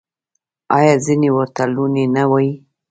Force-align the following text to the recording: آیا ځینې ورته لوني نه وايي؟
آیا 0.77 0.93
ځینې 1.05 1.29
ورته 1.35 1.63
لوني 1.73 2.05
نه 2.15 2.23
وايي؟ 2.31 2.53